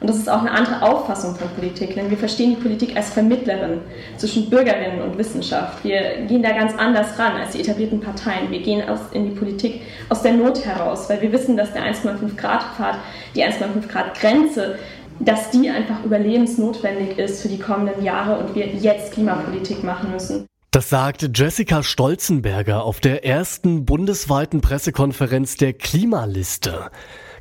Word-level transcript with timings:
Und 0.00 0.08
das 0.08 0.16
ist 0.16 0.30
auch 0.30 0.40
eine 0.40 0.50
andere 0.50 0.80
Auffassung 0.80 1.36
von 1.36 1.48
Politik, 1.50 1.94
denn 1.94 2.08
wir 2.08 2.16
verstehen 2.16 2.56
die 2.56 2.62
Politik 2.62 2.96
als 2.96 3.10
Vermittlerin 3.10 3.82
zwischen 4.16 4.48
Bürgerinnen 4.48 5.02
und 5.02 5.18
Wissenschaft. 5.18 5.84
Wir 5.84 6.22
gehen 6.26 6.42
da 6.42 6.52
ganz 6.52 6.72
anders 6.78 7.18
ran 7.18 7.36
als 7.36 7.52
die 7.52 7.60
etablierten 7.60 8.00
Parteien. 8.00 8.50
Wir 8.50 8.62
gehen 8.62 8.88
aus, 8.88 9.00
in 9.12 9.26
die 9.28 9.36
Politik 9.36 9.82
aus 10.08 10.22
der 10.22 10.32
Not 10.32 10.64
heraus, 10.64 11.10
weil 11.10 11.20
wir 11.20 11.32
wissen, 11.32 11.54
dass 11.54 11.74
der 11.74 11.82
1,5 11.82 12.34
Grad 12.36 12.62
Pfad, 12.76 12.96
die 13.34 13.44
1,5 13.44 13.88
Grad 13.88 14.18
Grenze, 14.18 14.78
dass 15.18 15.50
die 15.50 15.68
einfach 15.68 16.02
überlebensnotwendig 16.02 17.18
ist 17.18 17.42
für 17.42 17.48
die 17.48 17.58
kommenden 17.58 18.02
Jahre 18.02 18.38
und 18.38 18.54
wir 18.54 18.68
jetzt 18.68 19.12
Klimapolitik 19.12 19.84
machen 19.84 20.12
müssen. 20.12 20.46
Das 20.70 20.88
sagt 20.88 21.36
Jessica 21.36 21.82
Stolzenberger 21.82 22.84
auf 22.84 23.00
der 23.00 23.26
ersten 23.26 23.84
bundesweiten 23.84 24.62
Pressekonferenz 24.62 25.56
der 25.56 25.74
Klimaliste. 25.74 26.90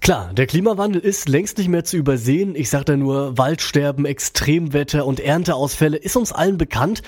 Klar, 0.01 0.33
der 0.33 0.47
Klimawandel 0.47 1.01
ist 1.01 1.27
längst 1.27 1.57
nicht 1.57 1.67
mehr 1.67 1.83
zu 1.83 1.97
übersehen. 1.97 2.55
Ich 2.55 2.69
sage 2.69 2.85
da 2.85 2.97
nur, 2.97 3.37
Waldsterben, 3.37 4.05
Extremwetter 4.05 5.05
und 5.05 5.19
Ernteausfälle 5.19 5.97
ist 5.97 6.15
uns 6.15 6.31
allen 6.31 6.57
bekannt. 6.57 7.01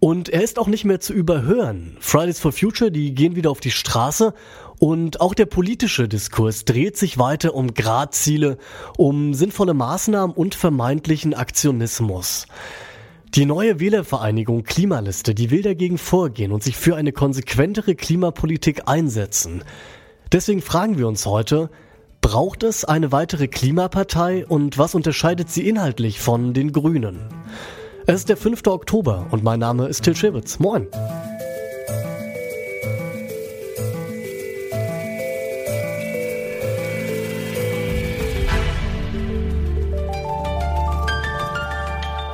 Und 0.00 0.28
er 0.28 0.42
ist 0.42 0.58
auch 0.58 0.68
nicht 0.68 0.84
mehr 0.84 1.00
zu 1.00 1.12
überhören. 1.12 1.96
Fridays 1.98 2.38
for 2.38 2.52
Future, 2.52 2.92
die 2.92 3.14
gehen 3.14 3.34
wieder 3.34 3.50
auf 3.50 3.58
die 3.58 3.72
Straße 3.72 4.32
und 4.78 5.20
auch 5.20 5.34
der 5.34 5.46
politische 5.46 6.06
Diskurs 6.06 6.64
dreht 6.64 6.96
sich 6.96 7.18
weiter 7.18 7.54
um 7.54 7.74
Gradziele, 7.74 8.58
um 8.96 9.34
sinnvolle 9.34 9.74
Maßnahmen 9.74 10.36
und 10.36 10.54
vermeintlichen 10.54 11.34
Aktionismus. 11.34 12.46
Die 13.34 13.44
neue 13.44 13.80
Wählervereinigung 13.80 14.62
Klimaliste, 14.62 15.34
die 15.34 15.50
will 15.50 15.62
dagegen 15.62 15.98
vorgehen 15.98 16.52
und 16.52 16.62
sich 16.62 16.76
für 16.76 16.94
eine 16.94 17.12
konsequentere 17.12 17.96
Klimapolitik 17.96 18.82
einsetzen. 18.86 19.64
Deswegen 20.30 20.62
fragen 20.62 20.96
wir 20.96 21.08
uns 21.08 21.26
heute, 21.26 21.70
Braucht 22.20 22.62
es 22.62 22.84
eine 22.84 23.12
weitere 23.12 23.48
Klimapartei 23.48 24.44
und 24.46 24.76
was 24.76 24.94
unterscheidet 24.94 25.50
sie 25.50 25.68
inhaltlich 25.68 26.20
von 26.20 26.52
den 26.52 26.72
Grünen? 26.72 27.28
Es 28.06 28.16
ist 28.16 28.28
der 28.28 28.36
5. 28.36 28.66
Oktober 28.66 29.26
und 29.30 29.44
mein 29.44 29.60
Name 29.60 29.86
ist 29.86 30.02
Till 30.02 30.16
Schewitz. 30.16 30.58
Moin. 30.58 30.88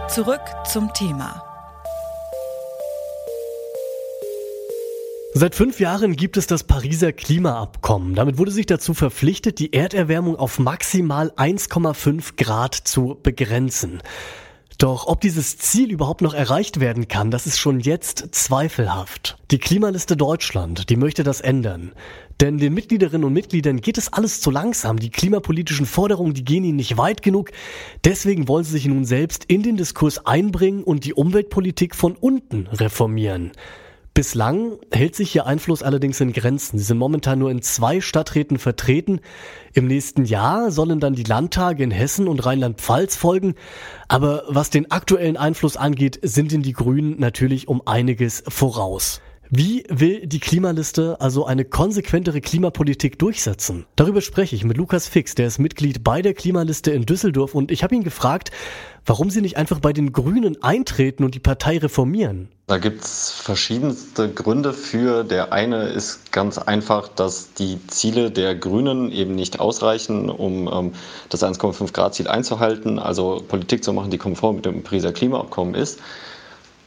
Zurück 0.08 0.40
zum 0.64 0.92
Thema. 0.94 1.53
Seit 5.36 5.56
fünf 5.56 5.80
Jahren 5.80 6.14
gibt 6.14 6.36
es 6.36 6.46
das 6.46 6.62
Pariser 6.62 7.12
Klimaabkommen. 7.12 8.14
Damit 8.14 8.38
wurde 8.38 8.52
sich 8.52 8.66
dazu 8.66 8.94
verpflichtet, 8.94 9.58
die 9.58 9.72
Erderwärmung 9.72 10.36
auf 10.36 10.60
maximal 10.60 11.32
1,5 11.32 12.36
Grad 12.36 12.76
zu 12.76 13.18
begrenzen. 13.20 14.00
Doch 14.78 15.08
ob 15.08 15.20
dieses 15.20 15.58
Ziel 15.58 15.90
überhaupt 15.90 16.20
noch 16.20 16.34
erreicht 16.34 16.78
werden 16.78 17.08
kann, 17.08 17.32
das 17.32 17.48
ist 17.48 17.58
schon 17.58 17.80
jetzt 17.80 18.28
zweifelhaft. 18.30 19.36
Die 19.50 19.58
Klimaliste 19.58 20.16
Deutschland, 20.16 20.88
die 20.88 20.96
möchte 20.96 21.24
das 21.24 21.40
ändern. 21.40 21.90
Denn 22.40 22.58
den 22.58 22.72
Mitgliederinnen 22.72 23.24
und 23.24 23.32
Mitgliedern 23.32 23.80
geht 23.80 23.98
es 23.98 24.12
alles 24.12 24.40
zu 24.40 24.52
langsam. 24.52 25.00
Die 25.00 25.10
klimapolitischen 25.10 25.86
Forderungen, 25.86 26.34
die 26.34 26.44
gehen 26.44 26.62
ihnen 26.62 26.76
nicht 26.76 26.96
weit 26.96 27.22
genug. 27.22 27.50
Deswegen 28.04 28.46
wollen 28.46 28.62
sie 28.62 28.72
sich 28.72 28.86
nun 28.86 29.04
selbst 29.04 29.46
in 29.46 29.64
den 29.64 29.76
Diskurs 29.76 30.26
einbringen 30.26 30.84
und 30.84 31.04
die 31.04 31.14
Umweltpolitik 31.14 31.96
von 31.96 32.14
unten 32.14 32.68
reformieren. 32.68 33.50
Bislang 34.14 34.78
hält 34.92 35.16
sich 35.16 35.34
ihr 35.34 35.44
Einfluss 35.44 35.82
allerdings 35.82 36.20
in 36.20 36.32
Grenzen. 36.32 36.78
Sie 36.78 36.84
sind 36.84 36.98
momentan 36.98 37.40
nur 37.40 37.50
in 37.50 37.62
zwei 37.62 38.00
Stadträten 38.00 38.60
vertreten. 38.60 39.18
Im 39.72 39.88
nächsten 39.88 40.24
Jahr 40.24 40.70
sollen 40.70 41.00
dann 41.00 41.14
die 41.14 41.24
Landtage 41.24 41.82
in 41.82 41.90
Hessen 41.90 42.28
und 42.28 42.46
Rheinland-Pfalz 42.46 43.16
folgen. 43.16 43.56
Aber 44.06 44.44
was 44.46 44.70
den 44.70 44.88
aktuellen 44.92 45.36
Einfluss 45.36 45.76
angeht, 45.76 46.20
sind 46.22 46.52
in 46.52 46.62
die 46.62 46.74
Grünen 46.74 47.18
natürlich 47.18 47.66
um 47.66 47.82
einiges 47.86 48.44
voraus. 48.46 49.20
Wie 49.50 49.84
will 49.90 50.26
die 50.26 50.40
Klimaliste 50.40 51.20
also 51.20 51.44
eine 51.44 51.66
konsequentere 51.66 52.40
Klimapolitik 52.40 53.18
durchsetzen? 53.18 53.84
Darüber 53.94 54.22
spreche 54.22 54.56
ich 54.56 54.64
mit 54.64 54.78
Lukas 54.78 55.06
Fix, 55.06 55.34
der 55.34 55.46
ist 55.46 55.58
Mitglied 55.58 56.02
bei 56.02 56.22
der 56.22 56.32
Klimaliste 56.32 56.92
in 56.92 57.04
Düsseldorf 57.04 57.54
und 57.54 57.70
ich 57.70 57.82
habe 57.82 57.94
ihn 57.94 58.04
gefragt, 58.04 58.50
warum 59.04 59.28
sie 59.28 59.42
nicht 59.42 59.58
einfach 59.58 59.80
bei 59.80 59.92
den 59.92 60.12
Grünen 60.12 60.62
eintreten 60.62 61.24
und 61.24 61.34
die 61.34 61.40
Partei 61.40 61.76
reformieren. 61.76 62.48
Da 62.66 62.78
gibt's 62.78 63.30
verschiedenste 63.30 64.32
Gründe 64.32 64.72
für. 64.72 65.24
Der 65.24 65.52
eine 65.52 65.88
ist 65.88 66.32
ganz 66.32 66.56
einfach, 66.56 67.08
dass 67.08 67.52
die 67.52 67.78
Ziele 67.88 68.30
der 68.30 68.54
Grünen 68.54 69.12
eben 69.12 69.34
nicht 69.34 69.60
ausreichen, 69.60 70.30
um 70.30 70.70
ähm, 70.72 70.92
das 71.28 71.42
1,5 71.42 71.92
Grad 71.92 72.14
Ziel 72.14 72.28
einzuhalten, 72.28 72.98
also 72.98 73.44
Politik 73.46 73.84
zu 73.84 73.92
machen, 73.92 74.10
die 74.10 74.16
konform 74.16 74.56
mit 74.56 74.64
dem 74.64 74.82
Pariser 74.82 75.12
Klimaabkommen 75.12 75.74
ist. 75.74 76.00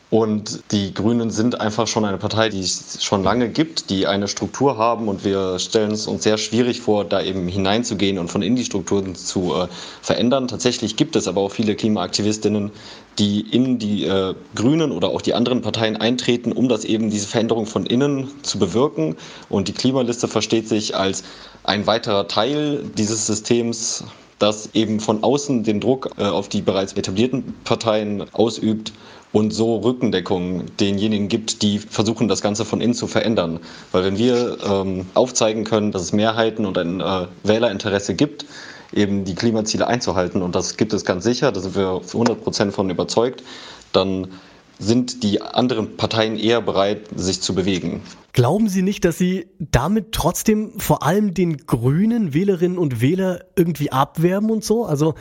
Und 0.09 0.63
die 0.71 0.93
Grünen 0.93 1.31
sind 1.31 1.59
einfach 1.59 1.85
schon 1.85 2.05
eine 2.05 2.17
Partei, 2.17 2.47
die 2.47 2.61
es 2.61 3.03
schon 3.03 3.23
lange 3.23 3.49
gibt, 3.49 3.89
die 3.89 4.07
eine 4.07 4.29
Struktur 4.29 4.77
haben 4.77 5.09
und 5.09 5.25
wir 5.25 5.59
stellen 5.59 5.91
es 5.91 6.07
uns 6.07 6.23
sehr 6.23 6.37
schwierig 6.37 6.79
vor, 6.79 7.03
da 7.03 7.21
eben 7.21 7.45
hineinzugehen 7.49 8.17
und 8.17 8.29
von 8.29 8.41
in 8.41 8.55
die 8.55 8.63
Strukturen 8.63 9.15
zu 9.15 9.53
äh, 9.53 9.67
verändern. 10.01 10.47
Tatsächlich 10.47 10.95
gibt 10.95 11.17
es 11.17 11.27
aber 11.27 11.41
auch 11.41 11.51
viele 11.51 11.75
Klimaaktivistinnen, 11.75 12.71
die 13.19 13.41
in 13.41 13.79
die 13.79 14.05
äh, 14.05 14.33
Grünen 14.55 14.93
oder 14.93 15.09
auch 15.09 15.21
die 15.21 15.33
anderen 15.33 15.61
Parteien 15.61 15.97
eintreten, 15.97 16.53
um 16.53 16.69
das 16.69 16.85
eben 16.85 17.09
diese 17.09 17.27
Veränderung 17.27 17.65
von 17.65 17.85
innen 17.85 18.29
zu 18.43 18.59
bewirken. 18.59 19.17
Und 19.49 19.67
die 19.67 19.73
Klimaliste 19.73 20.29
versteht 20.29 20.69
sich 20.69 20.95
als 20.95 21.23
ein 21.65 21.85
weiterer 21.85 22.29
Teil 22.29 22.81
dieses 22.97 23.27
Systems, 23.27 24.05
das 24.39 24.69
eben 24.73 25.01
von 25.01 25.21
außen 25.21 25.63
den 25.63 25.81
Druck 25.81 26.11
äh, 26.17 26.23
auf 26.23 26.47
die 26.47 26.61
bereits 26.61 26.93
etablierten 26.93 27.55
Parteien 27.65 28.23
ausübt 28.33 28.93
und 29.37 29.51
so 29.51 29.75
Rückendeckung 29.77 30.63
denjenigen 30.79 31.27
gibt, 31.27 31.61
die 31.61 31.77
versuchen, 31.77 32.27
das 32.27 32.41
Ganze 32.41 32.65
von 32.65 32.81
innen 32.81 32.95
zu 32.95 33.05
verändern. 33.05 33.59
Weil 33.91 34.03
wenn 34.03 34.17
wir 34.17 34.57
ähm, 34.67 35.05
aufzeigen 35.13 35.63
können, 35.63 35.91
dass 35.91 36.01
es 36.01 36.11
Mehrheiten 36.11 36.65
und 36.65 36.75
ein 36.75 37.01
äh, 37.01 37.27
Wählerinteresse 37.43 38.15
gibt, 38.15 38.47
eben 38.91 39.25
die 39.25 39.35
Klimaziele 39.35 39.85
einzuhalten, 39.85 40.41
und 40.41 40.55
das 40.55 40.75
gibt 40.75 40.91
es 40.91 41.05
ganz 41.05 41.23
sicher, 41.23 41.51
da 41.51 41.59
sind 41.59 41.75
wir 41.75 42.01
100 42.03 42.43
Prozent 42.43 42.73
von 42.73 42.89
überzeugt, 42.89 43.43
dann 43.93 44.29
sind 44.79 45.21
die 45.21 45.39
anderen 45.39 45.97
Parteien 45.97 46.39
eher 46.39 46.59
bereit, 46.59 47.01
sich 47.15 47.39
zu 47.39 47.53
bewegen. 47.53 48.01
Glauben 48.33 48.69
Sie 48.69 48.81
nicht, 48.81 49.05
dass 49.05 49.19
Sie 49.19 49.49
damit 49.59 50.13
trotzdem 50.13 50.79
vor 50.79 51.03
allem 51.03 51.35
den 51.35 51.57
grünen 51.57 52.33
Wählerinnen 52.33 52.79
und 52.79 53.01
Wähler 53.01 53.41
irgendwie 53.55 53.91
abwerben 53.91 54.49
und 54.49 54.63
so? 54.63 54.83
Also 54.83 55.13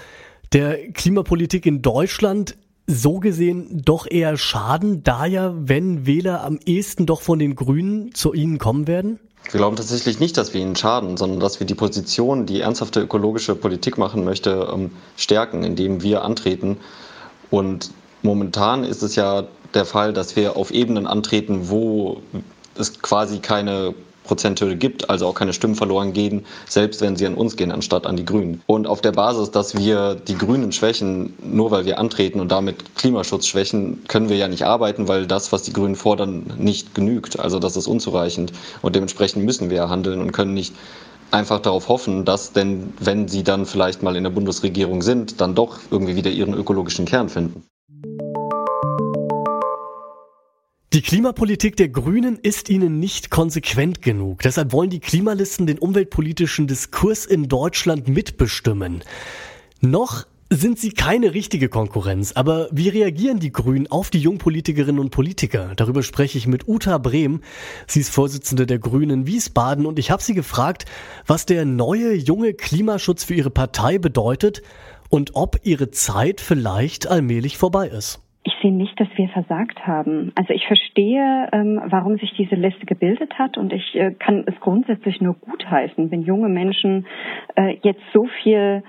der 0.54 0.90
Klimapolitik 0.92 1.66
in 1.66 1.82
Deutschland 1.82 2.56
so 2.86 3.18
gesehen 3.20 3.82
doch 3.84 4.06
eher 4.08 4.36
schaden, 4.36 5.02
da 5.02 5.26
ja, 5.26 5.52
wenn 5.56 6.06
Wähler 6.06 6.44
am 6.44 6.58
ehesten 6.64 7.06
doch 7.06 7.20
von 7.20 7.38
den 7.38 7.56
Grünen 7.56 8.14
zu 8.14 8.32
ihnen 8.32 8.58
kommen 8.58 8.86
werden? 8.86 9.18
Wir 9.50 9.58
glauben 9.58 9.76
tatsächlich 9.76 10.18
nicht, 10.18 10.36
dass 10.36 10.54
wir 10.54 10.60
ihnen 10.60 10.76
schaden, 10.76 11.16
sondern 11.16 11.38
dass 11.40 11.60
wir 11.60 11.66
die 11.66 11.74
Position, 11.74 12.46
die 12.46 12.60
ernsthafte 12.60 13.00
ökologische 13.00 13.54
Politik 13.54 13.96
machen 13.96 14.24
möchte, 14.24 14.68
ähm, 14.72 14.90
stärken, 15.16 15.62
indem 15.62 16.02
wir 16.02 16.22
antreten. 16.22 16.78
Und 17.50 17.90
momentan 18.22 18.82
ist 18.82 19.02
es 19.02 19.14
ja 19.14 19.44
der 19.74 19.84
Fall, 19.84 20.12
dass 20.12 20.34
wir 20.34 20.56
auf 20.56 20.70
Ebenen 20.70 21.06
antreten, 21.06 21.68
wo 21.68 22.22
es 22.76 23.00
quasi 23.00 23.38
keine 23.38 23.94
Prozenthürde 24.26 24.76
gibt, 24.76 25.08
also 25.08 25.26
auch 25.26 25.34
keine 25.34 25.52
Stimmen 25.52 25.74
verloren 25.74 26.12
gehen, 26.12 26.44
selbst 26.68 27.00
wenn 27.00 27.16
sie 27.16 27.26
an 27.26 27.34
uns 27.34 27.56
gehen, 27.56 27.72
anstatt 27.72 28.06
an 28.06 28.16
die 28.16 28.24
Grünen. 28.24 28.62
Und 28.66 28.86
auf 28.86 29.00
der 29.00 29.12
Basis, 29.12 29.50
dass 29.50 29.76
wir 29.76 30.14
die 30.14 30.36
Grünen 30.36 30.72
schwächen, 30.72 31.34
nur 31.42 31.70
weil 31.70 31.84
wir 31.84 31.98
antreten 31.98 32.40
und 32.40 32.50
damit 32.50 32.96
Klimaschutz 32.96 33.46
schwächen, 33.46 34.04
können 34.08 34.28
wir 34.28 34.36
ja 34.36 34.48
nicht 34.48 34.64
arbeiten, 34.64 35.08
weil 35.08 35.26
das, 35.26 35.52
was 35.52 35.62
die 35.62 35.72
Grünen 35.72 35.96
fordern, 35.96 36.52
nicht 36.58 36.94
genügt. 36.94 37.38
Also 37.38 37.58
das 37.58 37.76
ist 37.76 37.86
unzureichend. 37.86 38.52
Und 38.82 38.96
dementsprechend 38.96 39.44
müssen 39.44 39.70
wir 39.70 39.88
handeln 39.88 40.20
und 40.20 40.32
können 40.32 40.54
nicht 40.54 40.74
einfach 41.30 41.60
darauf 41.60 41.88
hoffen, 41.88 42.24
dass 42.24 42.52
denn, 42.52 42.92
wenn 43.00 43.28
sie 43.28 43.42
dann 43.42 43.66
vielleicht 43.66 44.02
mal 44.02 44.16
in 44.16 44.24
der 44.24 44.30
Bundesregierung 44.30 45.02
sind, 45.02 45.40
dann 45.40 45.54
doch 45.54 45.78
irgendwie 45.90 46.16
wieder 46.16 46.30
ihren 46.30 46.54
ökologischen 46.54 47.04
Kern 47.04 47.28
finden. 47.28 47.62
Die 50.92 51.02
Klimapolitik 51.02 51.76
der 51.76 51.88
Grünen 51.88 52.38
ist 52.40 52.70
ihnen 52.70 53.00
nicht 53.00 53.28
konsequent 53.28 54.02
genug. 54.02 54.42
Deshalb 54.42 54.72
wollen 54.72 54.88
die 54.88 55.00
Klimalisten 55.00 55.66
den 55.66 55.78
umweltpolitischen 55.78 56.68
Diskurs 56.68 57.26
in 57.26 57.48
Deutschland 57.48 58.06
mitbestimmen. 58.06 59.02
Noch 59.80 60.26
sind 60.48 60.78
sie 60.78 60.92
keine 60.92 61.34
richtige 61.34 61.68
Konkurrenz, 61.68 62.32
aber 62.32 62.68
wie 62.70 62.88
reagieren 62.88 63.40
die 63.40 63.50
Grünen 63.50 63.88
auf 63.88 64.10
die 64.10 64.20
Jungpolitikerinnen 64.20 65.00
und 65.00 65.10
Politiker? 65.10 65.72
Darüber 65.74 66.04
spreche 66.04 66.38
ich 66.38 66.46
mit 66.46 66.68
Uta 66.68 66.98
Brehm. 66.98 67.40
Sie 67.88 68.00
ist 68.00 68.10
Vorsitzende 68.10 68.64
der 68.64 68.78
Grünen 68.78 69.26
Wiesbaden 69.26 69.86
und 69.86 69.98
ich 69.98 70.12
habe 70.12 70.22
sie 70.22 70.34
gefragt, 70.34 70.84
was 71.26 71.46
der 71.46 71.64
neue 71.64 72.14
junge 72.14 72.54
Klimaschutz 72.54 73.24
für 73.24 73.34
ihre 73.34 73.50
Partei 73.50 73.98
bedeutet 73.98 74.62
und 75.08 75.32
ob 75.34 75.58
ihre 75.64 75.90
Zeit 75.90 76.40
vielleicht 76.40 77.08
allmählich 77.08 77.58
vorbei 77.58 77.88
ist 77.88 78.20
ich 78.46 78.54
sehe 78.62 78.72
nicht, 78.72 78.98
dass 79.00 79.08
wir 79.16 79.28
versagt 79.28 79.86
haben. 79.86 80.30
Also 80.36 80.54
ich 80.54 80.66
verstehe, 80.66 81.48
ähm, 81.52 81.80
warum 81.86 82.16
sich 82.16 82.32
diese 82.38 82.54
Liste 82.54 82.86
gebildet 82.86 83.36
hat 83.38 83.58
und 83.58 83.72
ich 83.72 83.94
äh, 83.96 84.12
kann 84.12 84.44
es 84.46 84.54
grundsätzlich 84.60 85.20
nur 85.20 85.34
gutheißen, 85.34 86.12
wenn 86.12 86.22
junge 86.22 86.48
Menschen 86.48 87.06
äh, 87.56 87.76
jetzt 87.82 88.02
so 88.14 88.26
viel 88.42 88.84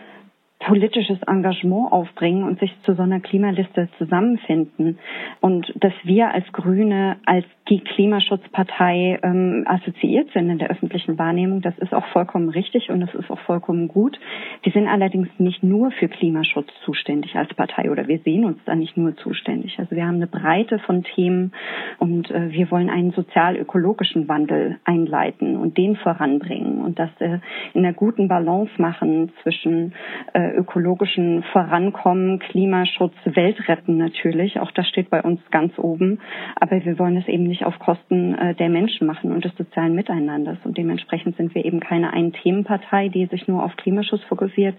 politisches 0.59 1.19
Engagement 1.27 1.91
aufbringen 1.91 2.43
und 2.43 2.59
sich 2.59 2.73
zu 2.83 2.95
so 2.95 3.03
einer 3.03 3.19
Klimaliste 3.19 3.89
zusammenfinden. 3.97 4.97
Und 5.39 5.71
dass 5.79 5.93
wir 6.03 6.33
als 6.33 6.51
Grüne 6.51 7.17
als 7.25 7.45
die 7.69 7.81
Klimaschutzpartei 7.81 9.19
ähm, 9.23 9.65
assoziiert 9.67 10.31
sind 10.33 10.49
in 10.49 10.57
der 10.57 10.69
öffentlichen 10.69 11.19
Wahrnehmung, 11.19 11.61
das 11.61 11.77
ist 11.77 11.93
auch 11.93 12.05
vollkommen 12.07 12.49
richtig 12.49 12.89
und 12.89 13.01
das 13.01 13.13
ist 13.13 13.29
auch 13.29 13.39
vollkommen 13.41 13.87
gut. 13.87 14.17
Wir 14.63 14.71
sind 14.71 14.87
allerdings 14.87 15.27
nicht 15.37 15.63
nur 15.63 15.91
für 15.91 16.07
Klimaschutz 16.07 16.69
zuständig 16.85 17.35
als 17.35 17.53
Partei 17.53 17.91
oder 17.91 18.07
wir 18.07 18.19
sehen 18.19 18.45
uns 18.45 18.57
da 18.65 18.73
nicht 18.73 18.97
nur 18.97 19.15
zuständig. 19.17 19.77
Also 19.77 19.95
wir 19.95 20.05
haben 20.05 20.15
eine 20.15 20.27
Breite 20.27 20.79
von 20.79 21.03
Themen 21.03 21.51
und 21.99 22.31
äh, 22.31 22.51
wir 22.51 22.71
wollen 22.71 22.89
einen 22.89 23.11
sozial-ökologischen 23.11 24.27
Wandel 24.27 24.79
einleiten 24.85 25.57
und 25.57 25.77
den 25.77 25.97
voranbringen 25.97 26.81
und 26.81 26.97
das 26.97 27.09
äh, 27.19 27.39
in 27.73 27.85
einer 27.85 27.93
guten 27.93 28.27
Balance 28.27 28.71
machen 28.77 29.31
zwischen 29.43 29.93
äh, 30.33 30.46
ökologischen 30.55 31.43
Vorankommen, 31.51 32.39
Klimaschutz, 32.39 33.13
Weltretten 33.25 33.97
natürlich. 33.97 34.59
Auch 34.59 34.71
das 34.71 34.87
steht 34.87 35.09
bei 35.09 35.21
uns 35.21 35.39
ganz 35.51 35.77
oben. 35.77 36.19
Aber 36.55 36.83
wir 36.83 36.99
wollen 36.99 37.17
es 37.17 37.27
eben 37.27 37.43
nicht 37.43 37.65
auf 37.65 37.77
Kosten 37.79 38.35
äh, 38.35 38.55
der 38.55 38.69
Menschen 38.69 39.07
machen 39.07 39.31
und 39.31 39.45
des 39.45 39.55
sozialen 39.55 39.95
Miteinanders. 39.95 40.57
Und 40.63 40.77
dementsprechend 40.77 41.37
sind 41.37 41.53
wir 41.55 41.65
eben 41.65 41.79
keine 41.79 42.13
Ein-Themen-Partei, 42.13 43.09
die 43.09 43.25
sich 43.25 43.47
nur 43.47 43.63
auf 43.63 43.75
Klimaschutz 43.77 44.23
fokussiert, 44.23 44.75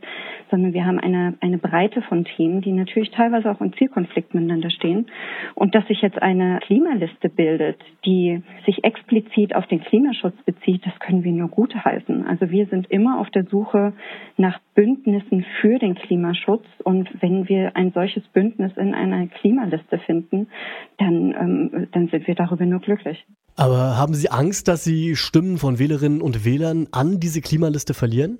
sondern 0.51 0.73
wir 0.73 0.87
haben 0.87 0.99
eine, 0.99 1.35
eine 1.41 1.59
Breite 1.59 2.03
von 2.03 2.25
Themen, 2.25 2.61
die 2.61 2.73
natürlich 2.73 3.11
teilweise 3.11 3.51
auch 3.51 3.61
im 3.61 3.73
Zielkonflikt 3.75 4.35
miteinander 4.35 4.71
stehen. 4.71 5.07
Und 5.55 5.75
dass 5.75 5.87
sich 5.87 6.01
jetzt 6.03 6.21
eine 6.21 6.61
Klimaliste 6.61 7.29
bildet, 7.29 7.81
die 8.05 8.43
sich 8.67 8.85
explizit 8.85 9.55
auf 9.55 9.67
den 9.67 9.81
Klimaschutz 9.81 10.37
bezieht, 10.45 10.85
das 10.87 10.99
können 11.01 11.25
wir 11.25 11.33
nur 11.33 11.49
gut 11.49 11.75
heißen. 11.75 12.27
Also 12.27 12.51
wir 12.51 12.67
sind 12.67 12.91
immer 12.91 13.21
auf 13.21 13.31
der 13.31 13.45
Suche 13.45 13.93
nach 14.37 14.59
Bündnissen 14.75 15.45
für 15.61 15.79
den 15.79 15.95
Klimaschutz. 15.95 16.65
Und 16.85 17.09
wenn 17.21 17.49
wir 17.49 17.77
ein 17.77 17.93
solches 17.93 18.23
Bündnis 18.29 18.73
in 18.77 18.95
einer 18.95 19.27
Klimaliste 19.27 19.99
finden, 19.99 20.49
dann, 20.99 21.35
ähm, 21.39 21.89
dann 21.93 22.09
sind 22.09 22.27
wir 22.27 22.35
darüber 22.35 22.65
nur 22.65 22.81
glücklich. 22.81 23.25
Aber 23.57 23.97
haben 23.97 24.15
Sie 24.15 24.31
Angst, 24.31 24.69
dass 24.69 24.85
Sie 24.85 25.17
Stimmen 25.17 25.59
von 25.59 25.79
Wählerinnen 25.79 26.23
und 26.23 26.45
Wählern 26.45 26.87
an 26.93 27.19
diese 27.19 27.41
Klimaliste 27.41 27.93
verlieren? 27.93 28.39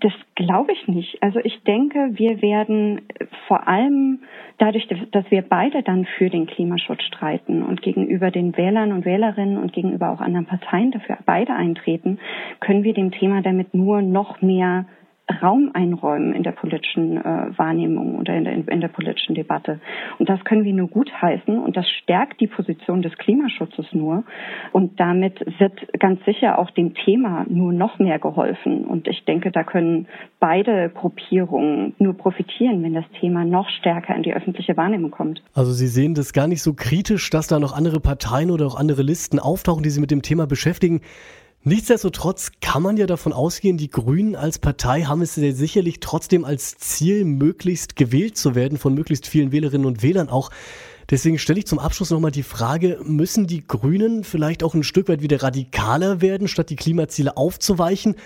Das 0.00 0.12
glaube 0.36 0.72
ich 0.72 0.86
nicht. 0.86 1.20
Also 1.22 1.40
ich 1.42 1.60
denke, 1.64 2.10
wir 2.12 2.40
werden 2.40 3.00
vor 3.48 3.66
allem 3.66 4.20
dadurch, 4.58 4.86
dass 5.10 5.24
wir 5.30 5.42
beide 5.42 5.82
dann 5.82 6.06
für 6.18 6.30
den 6.30 6.46
Klimaschutz 6.46 7.02
streiten 7.02 7.64
und 7.64 7.82
gegenüber 7.82 8.30
den 8.30 8.56
Wählern 8.56 8.92
und 8.92 9.04
Wählerinnen 9.04 9.58
und 9.58 9.72
gegenüber 9.72 10.10
auch 10.10 10.20
anderen 10.20 10.46
Parteien 10.46 10.92
dafür 10.92 11.18
beide 11.26 11.52
eintreten, 11.54 12.20
können 12.60 12.84
wir 12.84 12.94
dem 12.94 13.10
Thema 13.10 13.42
damit 13.42 13.74
nur 13.74 14.00
noch 14.00 14.40
mehr 14.40 14.86
Raum 15.42 15.70
einräumen 15.74 16.32
in 16.34 16.42
der 16.42 16.52
politischen 16.52 17.18
äh, 17.18 17.58
Wahrnehmung 17.58 18.16
oder 18.16 18.34
in 18.34 18.44
der, 18.44 18.68
in 18.68 18.80
der 18.80 18.88
politischen 18.88 19.34
Debatte. 19.34 19.80
Und 20.18 20.28
das 20.28 20.42
können 20.44 20.64
wir 20.64 20.72
nur 20.72 20.88
gut 20.88 21.10
heißen 21.20 21.58
und 21.58 21.76
das 21.76 21.86
stärkt 22.02 22.40
die 22.40 22.46
Position 22.46 23.02
des 23.02 23.12
Klimaschutzes 23.18 23.86
nur. 23.92 24.24
Und 24.72 24.98
damit 24.98 25.38
wird 25.58 25.72
ganz 25.98 26.24
sicher 26.24 26.58
auch 26.58 26.70
dem 26.70 26.94
Thema 26.94 27.44
nur 27.48 27.72
noch 27.72 27.98
mehr 27.98 28.18
geholfen. 28.18 28.84
Und 28.84 29.06
ich 29.06 29.24
denke, 29.24 29.50
da 29.50 29.64
können 29.64 30.06
beide 30.40 30.90
Gruppierungen 30.90 31.94
nur 31.98 32.14
profitieren, 32.14 32.82
wenn 32.82 32.94
das 32.94 33.04
Thema 33.20 33.44
noch 33.44 33.68
stärker 33.68 34.14
in 34.14 34.22
die 34.22 34.34
öffentliche 34.34 34.76
Wahrnehmung 34.76 35.10
kommt. 35.10 35.42
Also 35.54 35.72
Sie 35.72 35.88
sehen 35.88 36.14
das 36.14 36.32
gar 36.32 36.48
nicht 36.48 36.62
so 36.62 36.74
kritisch, 36.74 37.30
dass 37.30 37.48
da 37.48 37.58
noch 37.58 37.76
andere 37.76 38.00
Parteien 38.00 38.50
oder 38.50 38.66
auch 38.66 38.78
andere 38.78 39.02
Listen 39.02 39.38
auftauchen, 39.38 39.82
die 39.82 39.90
sich 39.90 40.00
mit 40.00 40.10
dem 40.10 40.22
Thema 40.22 40.46
beschäftigen. 40.46 41.00
Nichtsdestotrotz 41.64 42.52
kann 42.60 42.82
man 42.82 42.96
ja 42.96 43.06
davon 43.06 43.32
ausgehen, 43.32 43.76
die 43.76 43.90
Grünen 43.90 44.36
als 44.36 44.58
Partei 44.58 45.02
haben 45.02 45.22
es 45.22 45.36
ja 45.36 45.52
sicherlich 45.52 46.00
trotzdem 46.00 46.44
als 46.44 46.78
Ziel, 46.78 47.24
möglichst 47.24 47.96
gewählt 47.96 48.36
zu 48.36 48.54
werden 48.54 48.78
von 48.78 48.94
möglichst 48.94 49.26
vielen 49.26 49.50
Wählerinnen 49.50 49.86
und 49.86 50.02
Wählern 50.02 50.28
auch. 50.28 50.50
Deswegen 51.10 51.38
stelle 51.38 51.58
ich 51.58 51.66
zum 51.66 51.78
Abschluss 51.78 52.10
nochmal 52.10 52.30
die 52.30 52.42
Frage, 52.42 53.00
müssen 53.02 53.46
die 53.46 53.66
Grünen 53.66 54.24
vielleicht 54.24 54.62
auch 54.62 54.74
ein 54.74 54.82
Stück 54.84 55.08
weit 55.08 55.22
wieder 55.22 55.42
radikaler 55.42 56.20
werden, 56.20 56.48
statt 56.48 56.70
die 56.70 56.76
Klimaziele 56.76 57.36
aufzuweichen, 57.36 58.16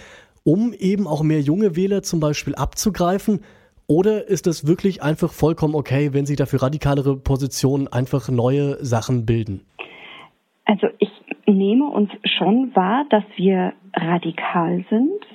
um 0.44 0.73
eben 0.73 1.06
auch 1.06 1.23
mehr 1.23 1.40
junge 1.40 1.75
Wähler 1.75 2.02
zum 2.02 2.20
Beispiel 2.20 2.55
abzugreifen? 2.55 3.40
Oder 3.87 4.28
ist 4.28 4.46
es 4.46 4.67
wirklich 4.67 5.02
einfach 5.02 5.32
vollkommen 5.32 5.75
okay, 5.75 6.12
wenn 6.12 6.26
sie 6.26 6.37
dafür 6.37 6.62
radikalere 6.62 7.17
Positionen 7.17 7.88
einfach 7.88 8.28
neue 8.28 8.85
Sachen 8.85 9.26
bilden? 9.26 9.64
Also 10.64 10.88
ich 10.99 11.12
nehme 11.52 11.87
uns 11.87 12.10
schon 12.25 12.75
wahr, 12.75 13.04
dass 13.10 13.25
wir 13.37 13.72
radikal 13.94 14.84
sind. 14.90 15.26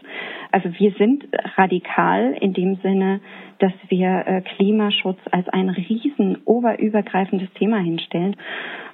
Also 0.52 0.70
wir 0.78 0.92
sind 0.94 1.26
radikal 1.58 2.36
in 2.40 2.54
dem 2.54 2.76
Sinne, 2.78 3.22
dass 3.60 3.74
wir 3.90 4.24
äh, 4.26 4.42
Klimaschutz 4.42 5.20
als 5.32 5.48
ein 5.50 5.70
riesen 5.70 6.38
oberübergreifendes 6.46 7.52
Thema 7.54 7.80
hinstellen. 7.80 8.36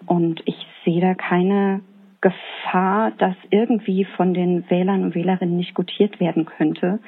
Und 0.06 0.42
ich 0.46 0.56
sehe 0.84 1.02
da 1.02 1.14
keine 1.14 1.82
Gefahr, 2.24 3.12
dass 3.18 3.36
irgendwie 3.50 4.06
von 4.06 4.34
den 4.34 4.70
Wählern 4.70 5.04
und 5.04 5.14
Wählerinnen 5.14 5.58
nicht 5.58 5.74
gutiert 5.76 6.22
werden 6.22 6.46
könnte. 6.46 7.00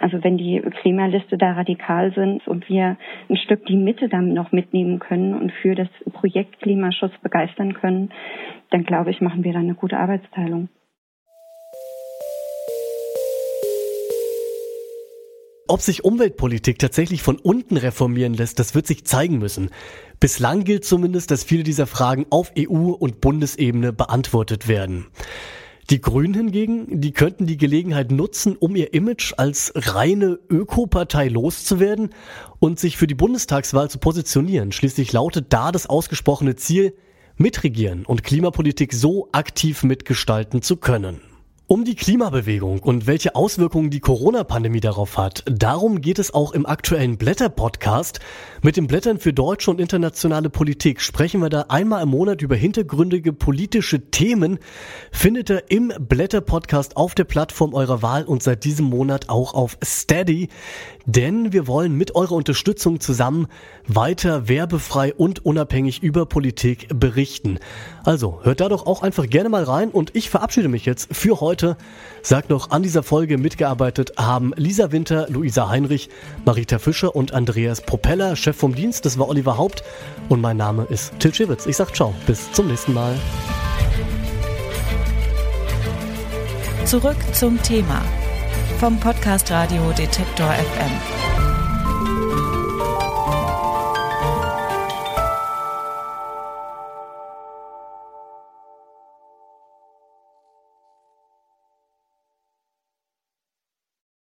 Also 0.00 0.24
wenn 0.24 0.36
die 0.36 0.60
Klimaliste 0.80 1.38
da 1.38 1.52
radikal 1.52 2.12
sind 2.12 2.46
und 2.48 2.68
wir 2.68 2.96
ein 3.30 3.36
Stück 3.36 3.64
die 3.66 3.76
Mitte 3.76 4.08
dann 4.08 4.34
noch 4.34 4.50
mitnehmen 4.50 4.98
können 4.98 5.34
und 5.34 5.52
für 5.52 5.76
das 5.76 5.88
Projekt 6.12 6.60
Klimaschutz 6.60 7.12
begeistern 7.22 7.74
können, 7.74 8.10
dann 8.74 8.82
glaube 8.82 9.12
ich, 9.12 9.20
machen 9.20 9.44
wir 9.44 9.52
da 9.52 9.60
eine 9.60 9.76
gute 9.76 9.96
Arbeitsteilung. 9.96 10.68
Ob 15.68 15.80
sich 15.80 16.04
Umweltpolitik 16.04 16.80
tatsächlich 16.80 17.22
von 17.22 17.36
unten 17.36 17.76
reformieren 17.76 18.34
lässt, 18.34 18.58
das 18.58 18.74
wird 18.74 18.88
sich 18.88 19.06
zeigen 19.06 19.38
müssen. 19.38 19.70
Bislang 20.18 20.64
gilt 20.64 20.84
zumindest, 20.84 21.30
dass 21.30 21.44
viele 21.44 21.62
dieser 21.62 21.86
Fragen 21.86 22.26
auf 22.30 22.52
EU- 22.58 22.90
und 22.90 23.20
Bundesebene 23.20 23.92
beantwortet 23.92 24.66
werden. 24.66 25.06
Die 25.90 26.00
Grünen 26.00 26.34
hingegen, 26.34 27.00
die 27.00 27.12
könnten 27.12 27.46
die 27.46 27.56
Gelegenheit 27.56 28.10
nutzen, 28.10 28.56
um 28.56 28.74
ihr 28.74 28.92
Image 28.92 29.34
als 29.36 29.72
reine 29.76 30.40
Ökopartei 30.50 31.28
loszuwerden 31.28 32.10
und 32.58 32.80
sich 32.80 32.96
für 32.96 33.06
die 33.06 33.14
Bundestagswahl 33.14 33.88
zu 33.88 33.98
positionieren. 33.98 34.72
Schließlich 34.72 35.12
lautet 35.12 35.52
da 35.52 35.70
das 35.70 35.86
ausgesprochene 35.86 36.56
Ziel, 36.56 36.94
mitregieren 37.36 38.04
und 38.04 38.22
Klimapolitik 38.22 38.92
so 38.92 39.28
aktiv 39.32 39.82
mitgestalten 39.82 40.62
zu 40.62 40.76
können. 40.76 41.20
Um 41.66 41.86
die 41.86 41.94
Klimabewegung 41.94 42.80
und 42.80 43.06
welche 43.06 43.34
Auswirkungen 43.34 43.88
die 43.88 44.00
Corona-Pandemie 44.00 44.80
darauf 44.80 45.16
hat, 45.16 45.44
darum 45.46 46.02
geht 46.02 46.18
es 46.18 46.34
auch 46.34 46.52
im 46.52 46.66
aktuellen 46.66 47.16
Blätter-Podcast. 47.16 48.20
Mit 48.60 48.76
dem 48.76 48.86
Blättern 48.86 49.18
für 49.18 49.32
deutsche 49.32 49.70
und 49.70 49.80
internationale 49.80 50.50
Politik 50.50 51.00
sprechen 51.00 51.40
wir 51.40 51.48
da 51.48 51.62
einmal 51.70 52.02
im 52.02 52.10
Monat 52.10 52.42
über 52.42 52.54
hintergründige 52.54 53.32
politische 53.32 54.10
Themen. 54.10 54.58
Findet 55.10 55.48
ihr 55.48 55.62
im 55.70 55.90
Blätter-Podcast 55.98 56.98
auf 56.98 57.14
der 57.14 57.24
Plattform 57.24 57.72
eurer 57.72 58.02
Wahl 58.02 58.24
und 58.24 58.42
seit 58.42 58.64
diesem 58.64 58.84
Monat 58.84 59.30
auch 59.30 59.54
auf 59.54 59.78
Steady. 59.82 60.50
Denn 61.06 61.54
wir 61.54 61.66
wollen 61.66 61.96
mit 61.96 62.14
eurer 62.14 62.32
Unterstützung 62.32 63.00
zusammen 63.00 63.46
weiter 63.86 64.48
werbefrei 64.48 65.14
und 65.14 65.46
unabhängig 65.46 66.02
über 66.02 66.26
Politik 66.26 66.88
berichten. 66.94 67.58
Also 68.04 68.40
hört 68.42 68.60
da 68.60 68.68
doch 68.68 68.86
auch 68.86 69.02
einfach 69.02 69.26
gerne 69.26 69.48
mal 69.48 69.64
rein 69.64 69.88
und 69.88 70.14
ich 70.14 70.28
verabschiede 70.28 70.68
mich 70.68 70.84
jetzt 70.84 71.14
für 71.14 71.40
heute. 71.40 71.76
Sagt 72.22 72.50
noch, 72.50 72.70
an 72.70 72.82
dieser 72.82 73.02
Folge 73.02 73.38
mitgearbeitet 73.38 74.12
haben 74.18 74.52
Lisa 74.56 74.92
Winter, 74.92 75.26
Luisa 75.30 75.68
Heinrich, 75.68 76.10
Marita 76.44 76.78
Fischer 76.78 77.16
und 77.16 77.32
Andreas 77.32 77.80
Propeller, 77.80 78.36
Chef 78.36 78.56
vom 78.56 78.74
Dienst. 78.74 79.06
Das 79.06 79.18
war 79.18 79.28
Oliver 79.28 79.56
Haupt 79.56 79.82
und 80.28 80.40
mein 80.40 80.58
Name 80.58 80.84
ist 80.90 81.18
Till 81.18 81.34
Schewitz. 81.34 81.66
Ich 81.66 81.76
sag 81.76 81.94
ciao, 81.96 82.14
bis 82.26 82.52
zum 82.52 82.68
nächsten 82.68 82.92
Mal. 82.92 83.14
Zurück 86.84 87.16
zum 87.32 87.60
Thema 87.62 88.02
vom 88.78 89.00
Podcast 89.00 89.50
Radio 89.50 89.90
Detektor 89.96 90.50
FM. 90.52 91.33